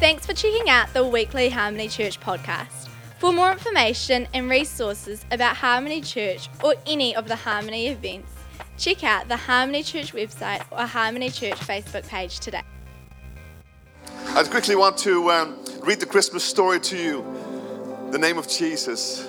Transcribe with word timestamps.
Thanks 0.00 0.24
for 0.24 0.32
checking 0.32 0.70
out 0.70 0.90
the 0.94 1.06
weekly 1.06 1.50
Harmony 1.50 1.86
Church 1.86 2.18
podcast. 2.20 2.88
For 3.18 3.34
more 3.34 3.52
information 3.52 4.26
and 4.32 4.48
resources 4.48 5.26
about 5.30 5.56
Harmony 5.56 6.00
Church 6.00 6.48
or 6.64 6.74
any 6.86 7.14
of 7.14 7.28
the 7.28 7.36
Harmony 7.36 7.88
events, 7.88 8.32
check 8.78 9.04
out 9.04 9.28
the 9.28 9.36
Harmony 9.36 9.82
Church 9.82 10.14
website 10.14 10.64
or 10.70 10.86
Harmony 10.86 11.28
Church 11.28 11.56
Facebook 11.56 12.08
page 12.08 12.40
today. 12.40 12.62
I 14.28 14.42
quickly 14.44 14.74
want 14.74 14.96
to 15.00 15.30
um, 15.32 15.62
read 15.82 16.00
the 16.00 16.06
Christmas 16.06 16.44
story 16.44 16.80
to 16.80 16.96
you. 16.96 18.08
The 18.10 18.18
name 18.18 18.38
of 18.38 18.48
Jesus. 18.48 19.28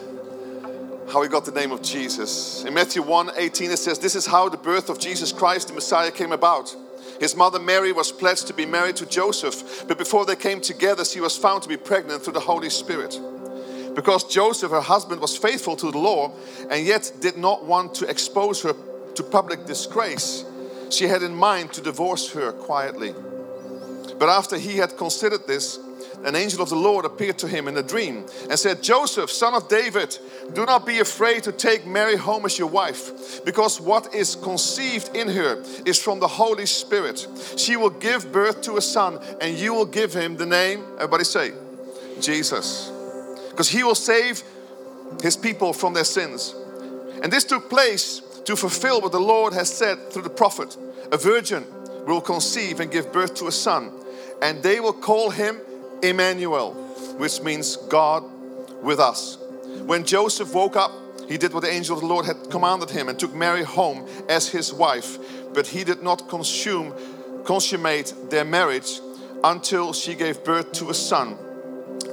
How 1.12 1.22
he 1.22 1.28
got 1.28 1.44
the 1.44 1.52
name 1.52 1.74
of 1.74 1.82
Jesus. 1.82 2.64
In 2.64 2.74
Matthew 2.74 3.02
1 3.02 3.32
18, 3.36 3.72
it 3.72 3.78
says, 3.78 4.00
This 4.00 4.16
is 4.16 4.26
how 4.26 4.48
the 4.48 4.56
birth 4.56 4.90
of 4.90 5.00
Jesus 5.00 5.34
Christ, 5.34 5.68
the 5.68 5.74
Messiah, 5.74 6.12
came 6.12 6.32
about. 6.32 6.74
His 7.22 7.36
mother 7.36 7.60
Mary 7.60 7.92
was 7.92 8.12
pledged 8.12 8.48
to 8.48 8.54
be 8.54 8.66
married 8.66 8.96
to 8.96 9.06
Joseph, 9.06 9.86
but 9.88 10.00
before 10.00 10.26
they 10.26 10.36
came 10.36 10.60
together, 10.60 11.06
she 11.06 11.22
was 11.22 11.38
found 11.38 11.62
to 11.62 11.70
be 11.70 11.78
pregnant 11.78 12.24
through 12.24 12.34
the 12.34 12.40
Holy 12.40 12.72
Spirit. 12.72 13.16
Because 13.94 14.24
Joseph, 14.24 14.72
her 14.72 14.82
husband, 14.82 15.22
was 15.22 15.38
faithful 15.38 15.76
to 15.76 15.92
the 15.92 16.00
law 16.00 16.34
and 16.72 16.84
yet 16.84 17.12
did 17.20 17.38
not 17.38 17.64
want 17.64 17.94
to 17.94 18.10
expose 18.10 18.64
her 18.64 18.74
to 19.14 19.22
public 19.22 19.68
disgrace, 19.68 20.46
she 20.90 21.06
had 21.06 21.22
in 21.22 21.36
mind 21.36 21.72
to 21.74 21.82
divorce 21.82 22.32
her 22.32 22.52
quietly. 22.54 23.14
But 24.18 24.30
after 24.30 24.58
he 24.58 24.78
had 24.78 24.98
considered 24.98 25.46
this, 25.46 25.78
an 26.26 26.36
angel 26.36 26.62
of 26.62 26.70
the 26.70 26.76
Lord 26.76 27.06
appeared 27.06 27.38
to 27.40 27.48
him 27.48 27.68
in 27.68 27.78
a 27.78 27.84
dream 27.84 28.26
and 28.50 28.58
said, 28.58 28.84
Joseph, 28.84 29.32
son 29.32 29.54
of 29.54 29.68
David, 29.68 30.18
do 30.54 30.66
not 30.66 30.86
be 30.86 31.00
afraid 31.00 31.44
to 31.44 31.52
take 31.52 31.86
Mary 31.86 32.16
home 32.16 32.46
as 32.46 32.60
your 32.60 32.68
wife, 32.68 33.44
because 33.46 33.82
what 33.82 34.14
is 34.14 34.36
conceived 34.36 35.16
in 35.16 35.28
her 35.30 35.64
is 35.86 36.02
from 36.02 36.20
the 36.20 36.28
Holy 36.28 36.66
Spirit. 36.66 37.28
She 37.58 37.76
will 37.76 37.90
give 37.90 38.32
birth 38.32 38.62
to 38.64 38.78
a 38.78 38.82
son, 38.82 39.20
and 39.40 39.58
you 39.58 39.74
will 39.74 39.86
give 39.86 40.14
him 40.14 40.38
the 40.38 40.46
name, 40.46 40.84
everybody 40.96 41.24
say, 41.24 41.52
Jesus. 42.20 42.92
Because 43.50 43.70
he 43.70 43.84
will 43.84 43.96
save 43.96 44.44
his 45.22 45.36
people 45.36 45.74
from 45.74 45.94
their 45.94 46.04
sins. 46.04 46.56
And 47.24 47.32
this 47.32 47.44
took 47.44 47.70
place 47.70 48.22
to 48.46 48.56
fulfill 48.56 49.02
what 49.02 49.12
the 49.12 49.20
Lord 49.20 49.54
has 49.54 49.72
said 49.72 50.12
through 50.12 50.24
the 50.24 50.30
prophet 50.30 50.76
A 51.12 51.18
virgin 51.18 51.66
will 52.06 52.22
conceive 52.22 52.80
and 52.80 52.92
give 52.92 53.12
birth 53.12 53.36
to 53.36 53.48
a 53.48 53.52
son, 53.52 53.92
and 54.42 54.64
they 54.64 54.80
will 54.80 54.94
call 54.94 55.30
him 55.30 55.60
Emmanuel, 56.04 56.74
which 57.18 57.42
means 57.42 57.76
God 57.76 58.24
with 58.82 59.00
us. 59.00 59.38
When 59.86 60.04
Joseph 60.04 60.54
woke 60.54 60.76
up, 60.76 60.92
he 61.28 61.38
did 61.38 61.54
what 61.54 61.62
the 61.62 61.72
angel 61.72 61.96
of 61.96 62.02
the 62.02 62.08
Lord 62.08 62.26
had 62.26 62.50
commanded 62.50 62.90
him 62.90 63.08
and 63.08 63.18
took 63.18 63.34
Mary 63.34 63.64
home 63.64 64.08
as 64.28 64.50
his 64.50 64.74
wife. 64.74 65.18
But 65.54 65.68
he 65.68 65.84
did 65.84 66.04
not 66.04 66.28
consume, 66.30 66.94
consummate 67.46 68.14
their 68.30 68.44
marriage 68.44 69.00
until 69.44 69.94
she 69.94 70.16
gave 70.16 70.44
birth 70.44 70.72
to 70.74 70.90
a 70.90 70.94
son. 70.94 71.38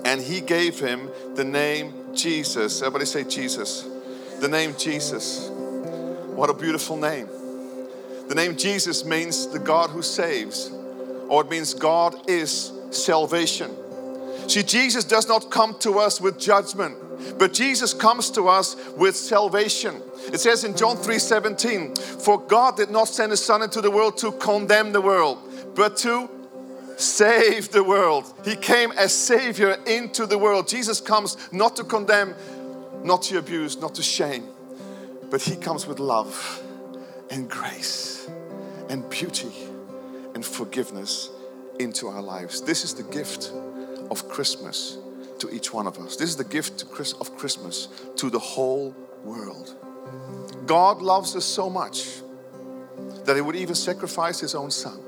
And 0.04 0.20
he 0.20 0.40
gave 0.40 0.78
him 0.78 1.10
the 1.34 1.44
name 1.44 2.14
Jesus. 2.14 2.80
Everybody 2.80 3.06
say 3.06 3.24
Jesus. 3.24 3.88
The 4.40 4.48
name 4.48 4.74
Jesus. 4.78 5.48
What 5.50 6.50
a 6.50 6.54
beautiful 6.54 6.96
name. 6.96 7.28
The 8.28 8.34
name 8.34 8.56
Jesus 8.56 9.04
means 9.04 9.48
the 9.48 9.58
God 9.58 9.90
who 9.90 10.02
saves, 10.02 10.70
or 11.28 11.42
it 11.42 11.50
means 11.50 11.74
God 11.74 12.30
is 12.30 12.72
salvation. 12.90 13.70
See, 14.48 14.62
Jesus 14.62 15.04
does 15.04 15.28
not 15.28 15.50
come 15.50 15.78
to 15.80 15.98
us 15.98 16.20
with 16.20 16.38
judgment, 16.38 16.96
but 17.38 17.52
Jesus 17.52 17.92
comes 17.92 18.30
to 18.30 18.48
us 18.48 18.76
with 18.96 19.14
salvation. 19.16 20.00
It 20.32 20.40
says 20.40 20.64
in 20.64 20.76
John 20.76 20.96
3:17, 20.96 21.94
"For 21.96 22.40
God 22.40 22.76
did 22.76 22.90
not 22.90 23.08
send 23.08 23.30
his 23.30 23.44
son 23.44 23.62
into 23.62 23.80
the 23.80 23.90
world 23.90 24.16
to 24.18 24.32
condemn 24.32 24.92
the 24.92 25.00
world, 25.00 25.38
but 25.74 25.96
to 25.98 26.30
save 26.98 27.70
the 27.70 27.84
world. 27.84 28.32
He 28.44 28.56
came 28.56 28.90
as 28.92 29.12
savior 29.14 29.78
into 29.86 30.26
the 30.26 30.36
world. 30.36 30.66
Jesus 30.66 31.00
comes 31.00 31.36
not 31.52 31.76
to 31.76 31.84
condemn, 31.84 32.34
not 33.04 33.22
to 33.24 33.38
abuse, 33.38 33.80
not 33.80 33.94
to 33.94 34.02
shame, 34.02 34.44
but 35.30 35.40
he 35.40 35.56
comes 35.56 35.86
with 35.86 36.00
love 36.00 36.60
and 37.30 37.48
grace 37.48 38.28
and 38.88 39.08
beauty 39.08 39.52
and 40.34 40.44
forgiveness 40.44 41.30
into 41.78 42.08
our 42.08 42.22
lives. 42.22 42.60
This 42.60 42.84
is 42.84 42.94
the 42.94 43.02
gift 43.02 43.52
of 44.10 44.28
Christmas 44.28 44.98
to 45.38 45.50
each 45.50 45.72
one 45.72 45.86
of 45.86 45.98
us. 45.98 46.16
This 46.16 46.30
is 46.30 46.36
the 46.36 46.44
gift 46.44 46.82
of 46.82 47.36
Christmas 47.36 47.88
to 48.16 48.30
the 48.30 48.38
whole 48.38 48.94
world. 49.24 49.74
God 50.66 51.00
loves 51.00 51.36
us 51.36 51.44
so 51.44 51.70
much 51.70 52.20
that 53.24 53.36
He 53.36 53.42
would 53.42 53.56
even 53.56 53.74
sacrifice 53.74 54.40
His 54.40 54.54
own 54.54 54.70
Son 54.70 55.00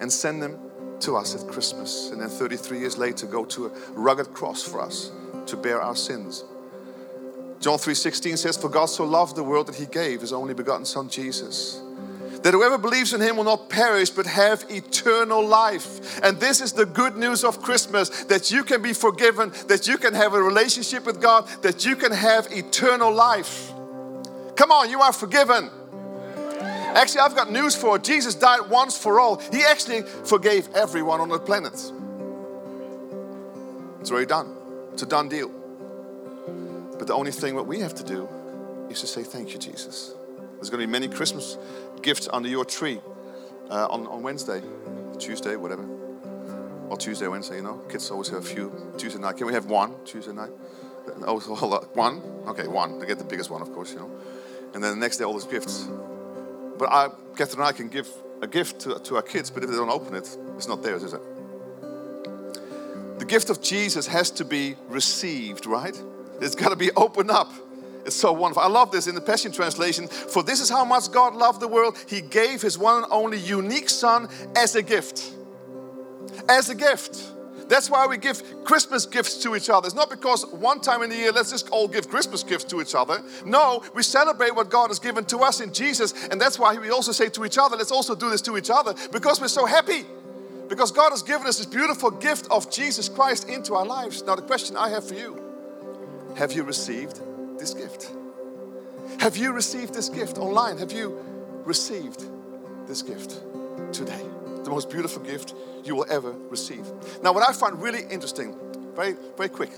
and 0.00 0.12
send 0.12 0.42
Him 0.42 0.58
to 1.00 1.16
us 1.16 1.34
at 1.34 1.48
Christmas. 1.50 2.10
And 2.10 2.20
then 2.20 2.28
33 2.28 2.78
years 2.78 2.98
later, 2.98 3.26
go 3.26 3.44
to 3.46 3.66
a 3.66 3.68
rugged 3.92 4.32
cross 4.32 4.62
for 4.62 4.80
us 4.80 5.10
to 5.46 5.56
bear 5.56 5.80
our 5.80 5.96
sins. 5.96 6.44
John 7.60 7.78
3:16 7.78 8.38
says, 8.38 8.56
For 8.56 8.68
God 8.68 8.86
so 8.86 9.04
loved 9.04 9.34
the 9.34 9.42
world 9.42 9.66
that 9.66 9.74
He 9.74 9.86
gave 9.86 10.20
His 10.20 10.32
only 10.32 10.54
begotten 10.54 10.84
Son 10.84 11.08
Jesus 11.08 11.80
that 12.42 12.54
whoever 12.54 12.78
believes 12.78 13.12
in 13.12 13.20
him 13.20 13.36
will 13.36 13.44
not 13.44 13.68
perish 13.68 14.10
but 14.10 14.26
have 14.26 14.64
eternal 14.70 15.44
life. 15.44 16.20
And 16.22 16.38
this 16.38 16.60
is 16.60 16.72
the 16.72 16.86
good 16.86 17.16
news 17.16 17.44
of 17.44 17.62
Christmas 17.62 18.24
that 18.24 18.50
you 18.50 18.64
can 18.64 18.82
be 18.82 18.92
forgiven, 18.92 19.52
that 19.68 19.86
you 19.88 19.98
can 19.98 20.14
have 20.14 20.34
a 20.34 20.42
relationship 20.42 21.04
with 21.04 21.20
God, 21.20 21.46
that 21.62 21.84
you 21.84 21.96
can 21.96 22.12
have 22.12 22.48
eternal 22.50 23.12
life. 23.12 23.72
Come 24.56 24.72
on, 24.72 24.90
you 24.90 25.00
are 25.00 25.12
forgiven. 25.12 25.70
Actually, 26.94 27.20
I've 27.20 27.36
got 27.36 27.52
news 27.52 27.76
for 27.76 27.96
you. 27.96 28.02
Jesus 28.02 28.34
died 28.34 28.70
once 28.70 28.96
for 28.96 29.20
all. 29.20 29.36
He 29.52 29.62
actually 29.62 30.02
forgave 30.02 30.68
everyone 30.74 31.20
on 31.20 31.28
the 31.28 31.38
planet. 31.38 31.74
It's 34.00 34.10
already 34.10 34.26
done. 34.26 34.56
It's 34.92 35.02
a 35.02 35.06
done 35.06 35.28
deal. 35.28 35.50
But 36.98 37.06
the 37.06 37.14
only 37.14 37.30
thing 37.30 37.54
what 37.54 37.66
we 37.66 37.80
have 37.80 37.94
to 37.94 38.04
do 38.04 38.28
is 38.90 39.00
to 39.00 39.06
say 39.06 39.22
thank 39.22 39.52
you, 39.52 39.58
Jesus. 39.58 40.14
There's 40.58 40.70
going 40.70 40.80
to 40.80 40.86
be 40.88 40.90
many 40.90 41.06
Christmas 41.06 41.56
gifts 42.02 42.28
under 42.32 42.48
your 42.48 42.64
tree 42.64 43.00
uh, 43.70 43.86
on, 43.86 44.08
on 44.08 44.22
Wednesday, 44.24 44.60
Tuesday, 45.16 45.54
whatever. 45.54 45.86
Or 46.88 46.96
Tuesday, 46.96 47.28
Wednesday, 47.28 47.56
you 47.56 47.62
know. 47.62 47.78
Kids 47.88 48.10
always 48.10 48.28
have 48.28 48.38
a 48.38 48.46
few 48.46 48.92
Tuesday 48.96 49.20
night. 49.20 49.36
Can 49.36 49.46
we 49.46 49.52
have 49.52 49.66
one 49.66 49.94
Tuesday 50.04 50.32
night? 50.32 50.50
Oh. 51.26 51.38
One? 51.94 52.22
Okay, 52.48 52.66
one. 52.66 52.98
They 52.98 53.06
get 53.06 53.18
the 53.18 53.24
biggest 53.24 53.50
one, 53.50 53.62
of 53.62 53.72
course, 53.72 53.92
you 53.92 54.00
know. 54.00 54.10
And 54.74 54.82
then 54.82 54.94
the 54.94 55.00
next 55.00 55.18
day, 55.18 55.24
all 55.24 55.32
those 55.32 55.46
gifts. 55.46 55.88
But 56.76 56.90
I, 56.90 57.08
Catherine 57.36 57.60
and 57.60 57.68
I 57.68 57.72
can 57.72 57.88
give 57.88 58.08
a 58.42 58.48
gift 58.48 58.80
to, 58.80 58.98
to 58.98 59.16
our 59.16 59.22
kids, 59.22 59.50
but 59.50 59.62
if 59.62 59.70
they 59.70 59.76
don't 59.76 59.90
open 59.90 60.14
it, 60.14 60.36
it's 60.56 60.66
not 60.66 60.82
theirs, 60.82 61.04
is 61.04 61.12
it? 61.12 61.20
The 63.18 63.24
gift 63.24 63.48
of 63.48 63.62
Jesus 63.62 64.08
has 64.08 64.30
to 64.32 64.44
be 64.44 64.76
received, 64.88 65.66
right? 65.66 66.00
It's 66.40 66.54
got 66.54 66.70
to 66.70 66.76
be 66.76 66.90
opened 66.96 67.30
up. 67.30 67.52
It's 68.08 68.16
so 68.16 68.32
wonderful. 68.32 68.62
I 68.62 68.68
love 68.68 68.90
this 68.90 69.06
in 69.06 69.14
the 69.14 69.20
Passion 69.20 69.52
Translation. 69.52 70.08
For 70.08 70.42
this 70.42 70.62
is 70.62 70.70
how 70.70 70.82
much 70.82 71.12
God 71.12 71.36
loved 71.36 71.60
the 71.60 71.68
world. 71.68 72.02
He 72.08 72.22
gave 72.22 72.62
His 72.62 72.78
one 72.78 73.02
and 73.02 73.12
only 73.12 73.36
unique 73.36 73.90
Son 73.90 74.30
as 74.56 74.74
a 74.76 74.82
gift. 74.82 75.30
As 76.48 76.70
a 76.70 76.74
gift. 76.74 77.22
That's 77.68 77.90
why 77.90 78.06
we 78.06 78.16
give 78.16 78.42
Christmas 78.64 79.04
gifts 79.04 79.42
to 79.42 79.54
each 79.54 79.68
other. 79.68 79.84
It's 79.84 79.94
not 79.94 80.08
because 80.08 80.46
one 80.46 80.80
time 80.80 81.02
in 81.02 81.10
the 81.10 81.16
year, 81.16 81.32
let's 81.32 81.50
just 81.50 81.68
all 81.68 81.86
give 81.86 82.08
Christmas 82.08 82.42
gifts 82.42 82.64
to 82.64 82.80
each 82.80 82.94
other. 82.94 83.22
No, 83.44 83.84
we 83.94 84.02
celebrate 84.02 84.56
what 84.56 84.70
God 84.70 84.88
has 84.88 84.98
given 84.98 85.26
to 85.26 85.40
us 85.40 85.60
in 85.60 85.70
Jesus. 85.70 86.28
And 86.28 86.40
that's 86.40 86.58
why 86.58 86.78
we 86.78 86.88
also 86.88 87.12
say 87.12 87.28
to 87.28 87.44
each 87.44 87.58
other, 87.58 87.76
let's 87.76 87.92
also 87.92 88.14
do 88.14 88.30
this 88.30 88.40
to 88.40 88.56
each 88.56 88.70
other 88.70 88.94
because 89.12 89.38
we're 89.38 89.48
so 89.48 89.66
happy. 89.66 90.06
Because 90.66 90.92
God 90.92 91.10
has 91.10 91.22
given 91.22 91.46
us 91.46 91.58
this 91.58 91.66
beautiful 91.66 92.10
gift 92.10 92.46
of 92.50 92.70
Jesus 92.70 93.06
Christ 93.06 93.50
into 93.50 93.74
our 93.74 93.84
lives. 93.84 94.22
Now, 94.22 94.34
the 94.34 94.40
question 94.40 94.78
I 94.78 94.88
have 94.88 95.06
for 95.06 95.14
you 95.14 95.38
have 96.36 96.52
you 96.52 96.62
received 96.62 97.20
this 97.58 97.74
gift? 97.74 98.10
Have 99.20 99.36
you 99.36 99.52
received 99.52 99.94
this 99.94 100.08
gift 100.08 100.38
online? 100.38 100.78
Have 100.78 100.92
you 100.92 101.18
received 101.64 102.24
this 102.86 103.02
gift 103.02 103.40
today? 103.92 104.22
The 104.64 104.70
most 104.70 104.90
beautiful 104.90 105.22
gift 105.22 105.54
you 105.84 105.94
will 105.96 106.06
ever 106.10 106.32
receive. 106.50 106.86
Now, 107.22 107.32
what 107.32 107.48
I 107.48 107.52
find 107.52 107.80
really 107.82 108.02
interesting, 108.10 108.56
very, 108.94 109.16
very 109.36 109.48
quick, 109.48 109.70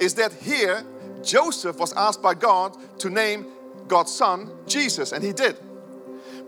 is 0.00 0.14
that 0.14 0.32
here 0.32 0.84
Joseph 1.22 1.78
was 1.78 1.92
asked 1.92 2.22
by 2.22 2.34
God 2.34 2.76
to 2.98 3.10
name 3.10 3.46
God's 3.88 4.12
son 4.12 4.50
Jesus, 4.66 5.12
and 5.12 5.22
he 5.22 5.32
did. 5.32 5.56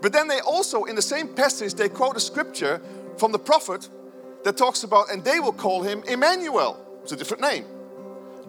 But 0.01 0.13
then 0.13 0.27
they 0.27 0.39
also, 0.39 0.85
in 0.85 0.95
the 0.95 1.01
same 1.01 1.27
passage, 1.29 1.75
they 1.75 1.89
quote 1.89 2.17
a 2.17 2.19
scripture 2.19 2.81
from 3.17 3.31
the 3.31 3.39
prophet 3.39 3.87
that 4.43 4.57
talks 4.57 4.83
about, 4.83 5.11
and 5.11 5.23
they 5.23 5.39
will 5.39 5.53
call 5.53 5.83
him 5.83 6.03
Emmanuel. 6.07 6.77
It's 7.03 7.11
a 7.11 7.15
different 7.15 7.41
name. 7.41 7.65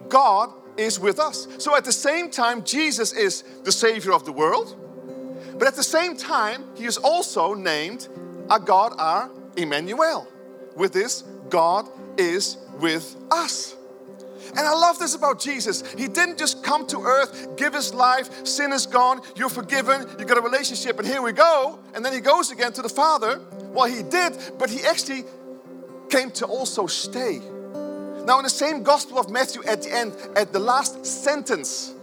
God 0.09 0.51
is 0.77 0.99
with 0.99 1.19
us. 1.19 1.47
So 1.57 1.75
at 1.75 1.85
the 1.85 1.91
same 1.91 2.29
time, 2.29 2.63
Jesus 2.63 3.13
is 3.13 3.43
the 3.63 3.71
Savior 3.71 4.13
of 4.13 4.25
the 4.25 4.31
world, 4.31 4.75
but 5.57 5.67
at 5.67 5.75
the 5.75 5.83
same 5.83 6.15
time, 6.15 6.65
He 6.75 6.85
is 6.85 6.97
also 6.97 7.53
named 7.53 8.07
our 8.49 8.59
God, 8.59 8.93
our 8.97 9.29
Emmanuel. 9.55 10.27
With 10.75 10.93
this, 10.93 11.23
God 11.49 11.87
is 12.17 12.57
with 12.79 13.15
us. 13.31 13.75
And 14.49 14.59
I 14.59 14.73
love 14.73 14.97
this 14.97 15.13
about 15.15 15.39
Jesus. 15.39 15.83
He 15.93 16.07
didn't 16.07 16.37
just 16.37 16.63
come 16.63 16.87
to 16.87 17.01
earth, 17.01 17.57
give 17.57 17.73
his 17.73 17.93
life, 17.93 18.45
sin 18.45 18.71
is 18.71 18.85
gone, 18.85 19.21
you're 19.35 19.49
forgiven, 19.49 20.07
you 20.17 20.25
got 20.25 20.37
a 20.37 20.41
relationship, 20.41 20.97
and 20.99 21.07
here 21.07 21.21
we 21.21 21.31
go. 21.31 21.79
And 21.93 22.03
then 22.05 22.13
he 22.13 22.21
goes 22.21 22.51
again 22.51 22.71
to 22.73 22.81
the 22.81 22.89
Father. 22.89 23.41
Well, 23.73 23.85
he 23.85 24.03
did, 24.03 24.37
but 24.57 24.69
he 24.69 24.83
actually 24.83 25.25
came 26.09 26.31
to 26.31 26.45
also 26.45 26.87
stay. 26.87 27.41
Now, 28.27 28.39
in 28.39 28.43
the 28.43 28.49
same 28.49 28.83
Gospel 28.83 29.19
of 29.19 29.29
Matthew, 29.29 29.63
at 29.63 29.83
the 29.83 29.95
end, 29.95 30.13
at 30.35 30.51
the 30.51 30.59
last 30.59 31.05
sentence 31.05 31.93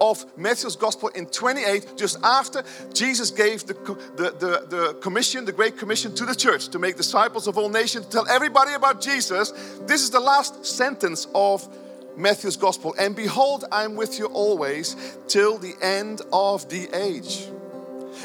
of 0.00 0.24
Matthew's 0.38 0.76
Gospel 0.76 1.08
in 1.08 1.26
28, 1.26 1.94
just 1.96 2.18
after 2.22 2.62
Jesus 2.94 3.32
gave 3.32 3.66
the, 3.66 3.74
the, 4.14 4.30
the, 4.30 4.66
the 4.68 4.94
commission, 5.00 5.44
the 5.44 5.50
Great 5.50 5.76
Commission 5.76 6.14
to 6.14 6.24
the 6.24 6.36
church 6.36 6.68
to 6.68 6.78
make 6.78 6.96
disciples 6.96 7.48
of 7.48 7.58
all 7.58 7.68
nations, 7.68 8.06
to 8.06 8.12
tell 8.12 8.28
everybody 8.28 8.74
about 8.74 9.00
Jesus, 9.00 9.50
this 9.80 10.02
is 10.02 10.10
the 10.10 10.20
last 10.20 10.64
sentence 10.64 11.26
of 11.34 11.68
Matthew's 12.16 12.56
Gospel. 12.56 12.94
And 12.96 13.16
behold, 13.16 13.64
I'm 13.72 13.96
with 13.96 14.20
you 14.20 14.26
always 14.26 14.94
till 15.26 15.58
the 15.58 15.74
end 15.82 16.22
of 16.32 16.68
the 16.68 16.88
age. 16.96 17.48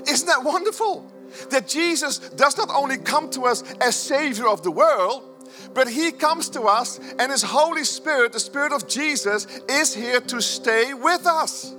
Isn't 0.07 0.27
that 0.27 0.43
wonderful? 0.43 1.11
That 1.49 1.67
Jesus 1.67 2.19
does 2.19 2.55
not 2.55 2.69
only 2.69 2.97
come 2.97 3.31
to 3.31 3.45
us 3.45 3.63
as 3.81 3.95
Savior 3.95 4.47
of 4.47 4.61
the 4.61 4.69
world, 4.69 5.23
but 5.73 5.87
He 5.87 6.11
comes 6.11 6.49
to 6.49 6.63
us, 6.63 6.99
and 7.19 7.31
His 7.31 7.43
Holy 7.43 7.83
Spirit, 7.83 8.33
the 8.33 8.39
Spirit 8.39 8.71
of 8.71 8.87
Jesus, 8.87 9.45
is 9.69 9.93
here 9.93 10.21
to 10.21 10.41
stay 10.41 10.93
with 10.93 11.25
us. 11.25 11.73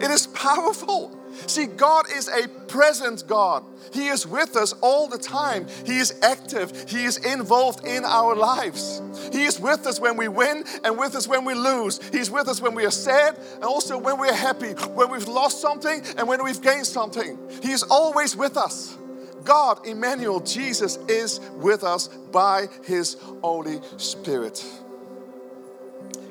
It 0.00 0.10
is 0.10 0.26
powerful. 0.28 1.12
See, 1.46 1.66
God 1.66 2.06
is 2.10 2.28
a 2.28 2.48
present 2.48 3.26
God. 3.26 3.64
He 3.92 4.08
is 4.08 4.26
with 4.26 4.56
us 4.56 4.72
all 4.80 5.08
the 5.08 5.18
time. 5.18 5.66
He 5.84 5.98
is 5.98 6.18
active. 6.22 6.88
He 6.88 7.04
is 7.04 7.18
involved 7.18 7.86
in 7.86 8.04
our 8.04 8.34
lives. 8.34 9.02
He 9.32 9.44
is 9.44 9.60
with 9.60 9.86
us 9.86 10.00
when 10.00 10.16
we 10.16 10.28
win 10.28 10.64
and 10.84 10.98
with 10.98 11.14
us 11.14 11.28
when 11.28 11.44
we 11.44 11.54
lose. 11.54 12.00
He's 12.10 12.30
with 12.30 12.48
us 12.48 12.60
when 12.60 12.74
we 12.74 12.84
are 12.84 12.90
sad 12.90 13.38
and 13.54 13.64
also 13.64 13.98
when 13.98 14.18
we 14.18 14.28
are 14.28 14.34
happy, 14.34 14.72
when 14.94 15.10
we've 15.10 15.28
lost 15.28 15.60
something 15.60 16.02
and 16.16 16.26
when 16.26 16.42
we've 16.42 16.60
gained 16.60 16.86
something. 16.86 17.38
He 17.62 17.72
is 17.72 17.82
always 17.82 18.34
with 18.34 18.56
us. 18.56 18.96
God, 19.46 19.86
Emmanuel, 19.86 20.40
Jesus 20.40 20.98
is 21.08 21.40
with 21.54 21.84
us 21.84 22.08
by 22.08 22.66
His 22.84 23.16
Holy 23.42 23.80
Spirit. 23.96 24.62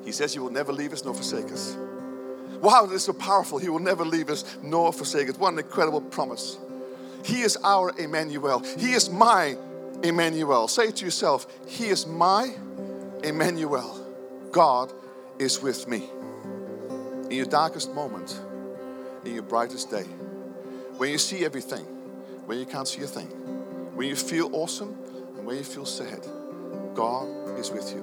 He 0.03 0.11
says 0.11 0.33
He 0.33 0.39
will 0.39 0.51
never 0.51 0.71
leave 0.71 0.93
us 0.93 1.03
nor 1.03 1.15
forsake 1.15 1.51
us. 1.51 1.75
Wow, 2.61 2.85
this 2.85 2.97
is 2.97 3.03
so 3.05 3.13
powerful. 3.13 3.57
He 3.57 3.69
will 3.69 3.79
never 3.79 4.05
leave 4.05 4.29
us 4.29 4.57
nor 4.61 4.93
forsake 4.93 5.29
us. 5.29 5.37
What 5.37 5.53
an 5.53 5.59
incredible 5.59 6.01
promise. 6.01 6.57
He 7.23 7.41
is 7.41 7.57
our 7.63 7.97
Emmanuel. 7.97 8.59
He 8.77 8.91
is 8.91 9.09
my 9.09 9.57
Emmanuel. 10.03 10.67
Say 10.67 10.91
to 10.91 11.05
yourself, 11.05 11.47
He 11.67 11.85
is 11.85 12.05
my 12.05 12.53
Emmanuel. 13.23 14.05
God 14.51 14.91
is 15.39 15.61
with 15.61 15.87
me. 15.87 16.09
In 17.29 17.37
your 17.37 17.45
darkest 17.45 17.93
moment, 17.93 18.39
in 19.23 19.33
your 19.33 19.43
brightest 19.43 19.89
day, 19.89 20.03
when 20.97 21.09
you 21.11 21.17
see 21.17 21.43
everything, 21.43 21.94
when 22.45 22.59
you 22.59 22.65
can't 22.65 22.87
see 22.87 23.01
a 23.01 23.07
thing, 23.07 23.27
when 23.95 24.07
you 24.07 24.15
feel 24.15 24.49
awesome 24.53 24.95
and 25.37 25.45
where 25.45 25.55
you 25.55 25.63
feel 25.63 25.85
sad, 25.85 26.25
God 26.93 27.59
is 27.59 27.71
with 27.71 27.91
you. 27.91 28.01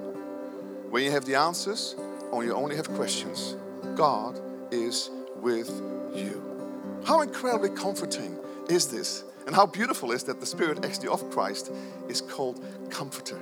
When 0.89 1.03
you 1.03 1.11
have 1.11 1.25
the 1.25 1.35
answers 1.35 1.95
or 2.31 2.43
you 2.43 2.53
only 2.53 2.75
have 2.75 2.89
questions, 2.89 3.55
God 3.95 4.39
is 4.71 5.09
with 5.37 5.69
you. 6.13 7.01
How 7.05 7.21
incredibly 7.21 7.69
comforting 7.69 8.37
is 8.69 8.87
this? 8.87 9.23
And 9.45 9.55
how 9.55 9.65
beautiful 9.65 10.11
is 10.11 10.23
that 10.23 10.39
the 10.39 10.45
Spirit 10.45 10.85
actually 10.85 11.09
of 11.09 11.29
Christ 11.31 11.71
is 12.07 12.21
called 12.21 12.63
Comforter. 12.89 13.39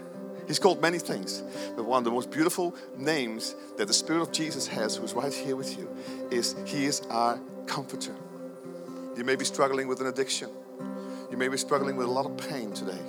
He's 0.48 0.60
called 0.60 0.82
many 0.82 0.98
things, 0.98 1.44
but 1.76 1.86
one 1.86 2.00
of 2.00 2.04
the 2.04 2.12
most 2.12 2.32
beautiful 2.32 2.76
names 2.98 3.56
that 3.78 3.88
the 3.88 3.94
Spirit 3.94 4.22
of 4.22 4.32
Jesus 4.32 4.68
has, 4.68 4.96
who's 4.96 5.14
right 5.14 5.34
here 5.34 5.56
with 5.56 5.78
you, 5.78 5.88
is 6.32 6.56
He 6.66 6.86
is 6.86 7.02
our 7.10 7.40
Comforter. 7.68 8.16
You 9.16 9.24
may 9.24 9.36
be 9.36 9.46
struggling 9.46 9.88
with 9.88 10.02
an 10.02 10.08
addiction. 10.08 10.50
You 11.32 11.38
may 11.38 11.48
be 11.48 11.58
struggling 11.58 11.96
with 11.96 12.08
a 12.08 12.12
lot 12.12 12.26
of 12.26 12.38
pain 12.38 12.72
today 12.74 13.00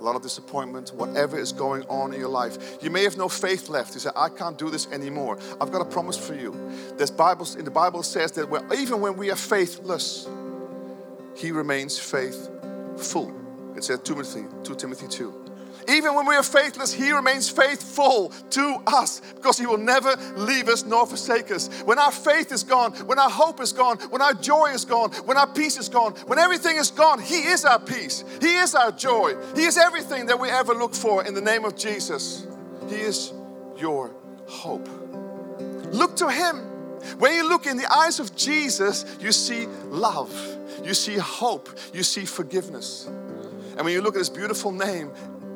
a 0.00 0.02
lot 0.02 0.16
of 0.16 0.22
disappointment, 0.22 0.92
whatever 0.94 1.38
is 1.38 1.52
going 1.52 1.82
on 1.84 2.14
in 2.14 2.20
your 2.20 2.30
life. 2.30 2.78
You 2.82 2.90
may 2.90 3.02
have 3.04 3.16
no 3.16 3.28
faith 3.28 3.68
left. 3.68 3.94
You 3.94 4.00
say, 4.00 4.10
I 4.16 4.30
can't 4.30 4.56
do 4.56 4.70
this 4.70 4.90
anymore. 4.90 5.38
I've 5.60 5.70
got 5.70 5.82
a 5.82 5.84
promise 5.84 6.16
for 6.16 6.34
you. 6.34 6.52
There's 6.96 7.10
Bibles 7.10 7.54
in 7.56 7.64
the 7.64 7.70
Bible 7.70 8.02
says 8.02 8.32
that 8.32 8.48
even 8.78 9.00
when 9.00 9.16
we 9.16 9.30
are 9.30 9.36
faithless, 9.36 10.26
He 11.36 11.52
remains 11.52 11.98
faithful. 11.98 13.34
It 13.76 13.84
says 13.84 14.00
2 14.00 14.14
Timothy, 14.14 14.44
2 14.64 14.74
Timothy 14.74 15.06
2. 15.06 15.39
Even 15.90 16.14
when 16.14 16.26
we 16.26 16.36
are 16.36 16.42
faithless, 16.42 16.92
He 16.92 17.10
remains 17.10 17.50
faithful 17.50 18.28
to 18.50 18.82
us 18.86 19.20
because 19.34 19.58
He 19.58 19.66
will 19.66 19.78
never 19.78 20.14
leave 20.36 20.68
us 20.68 20.84
nor 20.84 21.06
forsake 21.06 21.50
us. 21.50 21.68
When 21.82 21.98
our 21.98 22.12
faith 22.12 22.52
is 22.52 22.62
gone, 22.62 22.92
when 23.06 23.18
our 23.18 23.30
hope 23.30 23.60
is 23.60 23.72
gone, 23.72 23.98
when 24.10 24.22
our 24.22 24.34
joy 24.34 24.66
is 24.66 24.84
gone, 24.84 25.10
when 25.24 25.36
our 25.36 25.48
peace 25.48 25.78
is 25.78 25.88
gone, 25.88 26.12
when 26.26 26.38
everything 26.38 26.76
is 26.76 26.90
gone, 26.90 27.20
He 27.20 27.42
is 27.42 27.64
our 27.64 27.80
peace. 27.80 28.24
He 28.40 28.56
is 28.56 28.74
our 28.74 28.92
joy. 28.92 29.34
He 29.56 29.64
is 29.64 29.76
everything 29.76 30.26
that 30.26 30.38
we 30.38 30.48
ever 30.48 30.74
look 30.74 30.94
for 30.94 31.24
in 31.26 31.34
the 31.34 31.40
name 31.40 31.64
of 31.64 31.76
Jesus. 31.76 32.46
He 32.88 32.96
is 32.96 33.32
your 33.76 34.14
hope. 34.46 34.88
Look 35.92 36.16
to 36.16 36.30
Him. 36.30 36.56
When 37.18 37.34
you 37.34 37.48
look 37.48 37.66
in 37.66 37.76
the 37.76 37.92
eyes 37.92 38.20
of 38.20 38.36
Jesus, 38.36 39.04
you 39.20 39.32
see 39.32 39.66
love, 39.88 40.32
you 40.84 40.94
see 40.94 41.16
hope, 41.16 41.68
you 41.92 42.02
see 42.02 42.26
forgiveness. 42.26 43.06
And 43.06 43.84
when 43.84 43.94
you 43.94 44.02
look 44.02 44.14
at 44.14 44.18
His 44.18 44.30
beautiful 44.30 44.70
name, 44.72 45.10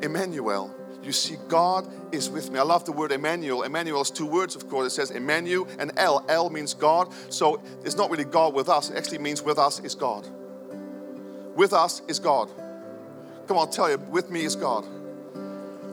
Emmanuel. 0.04 0.74
You 1.02 1.12
see, 1.12 1.36
God 1.48 1.86
is 2.12 2.30
with 2.30 2.50
me. 2.50 2.58
I 2.58 2.62
love 2.62 2.86
the 2.86 2.92
word 2.92 3.12
Emmanuel. 3.12 3.62
Emmanuel 3.62 4.00
is 4.00 4.10
two 4.10 4.24
words, 4.26 4.56
of 4.56 4.70
course. 4.70 4.86
It 4.86 4.94
says 4.94 5.10
Emmanuel 5.10 5.68
and 5.78 5.92
El. 5.96 6.24
El 6.28 6.48
means 6.48 6.72
God. 6.72 7.12
So 7.28 7.62
it's 7.84 7.96
not 7.96 8.10
really 8.10 8.24
God 8.24 8.54
with 8.54 8.70
us. 8.70 8.88
It 8.88 8.96
actually 8.96 9.18
means 9.18 9.42
with 9.42 9.58
us 9.58 9.80
is 9.80 9.94
God. 9.94 10.26
With 11.54 11.74
us 11.74 12.00
is 12.08 12.18
God. 12.18 12.48
Come 13.46 13.58
on, 13.58 13.66
I'll 13.66 13.72
tell 13.72 13.90
you, 13.90 13.98
with 13.98 14.30
me 14.30 14.44
is 14.44 14.56
God. 14.56 14.86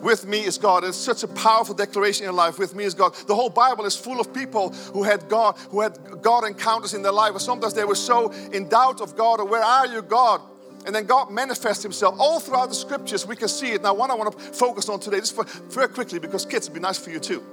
With 0.01 0.25
me 0.25 0.45
is 0.45 0.57
God. 0.57 0.83
It's 0.83 0.97
such 0.97 1.23
a 1.23 1.27
powerful 1.27 1.75
declaration 1.75 2.27
in 2.27 2.35
life. 2.35 2.57
With 2.57 2.73
me 2.73 2.85
is 2.85 2.93
God. 2.93 3.13
The 3.13 3.35
whole 3.35 3.49
Bible 3.49 3.85
is 3.85 3.95
full 3.95 4.19
of 4.19 4.33
people 4.33 4.69
who 4.93 5.03
had 5.03 5.27
God, 5.29 5.57
who 5.69 5.81
had 5.81 5.99
God 6.21 6.45
encounters 6.45 6.93
in 6.93 7.03
their 7.03 7.11
life. 7.11 7.33
But 7.33 7.41
sometimes 7.41 7.73
they 7.73 7.83
were 7.83 7.95
so 7.95 8.31
in 8.51 8.67
doubt 8.67 9.01
of 9.01 9.15
God, 9.15 9.39
or 9.41 9.45
where 9.45 9.61
are 9.61 9.85
you, 9.85 10.01
God? 10.01 10.41
And 10.85 10.95
then 10.95 11.05
God 11.05 11.31
manifests 11.31 11.83
Himself 11.83 12.15
all 12.19 12.39
throughout 12.39 12.69
the 12.69 12.75
scriptures. 12.75 13.25
We 13.25 13.35
can 13.35 13.47
see 13.47 13.71
it. 13.71 13.83
Now, 13.83 13.93
one 13.93 14.09
I 14.09 14.15
want 14.15 14.31
to 14.31 14.39
focus 14.39 14.89
on 14.89 14.99
today, 14.99 15.19
just 15.19 15.35
for, 15.35 15.43
very 15.43 15.87
quickly, 15.87 16.19
because 16.19 16.45
kids, 16.45 16.65
it'd 16.65 16.73
be 16.73 16.79
nice 16.79 16.97
for 16.97 17.11
you 17.11 17.19
too. 17.19 17.43